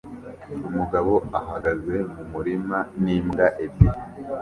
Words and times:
Umugabo 0.69 1.13
ahagaze 1.39 1.95
mu 2.13 2.23
murima 2.31 2.77
n'imbwa 3.03 3.45
ebyiri 3.65 3.99